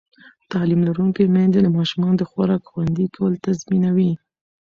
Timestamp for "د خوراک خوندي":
2.19-3.05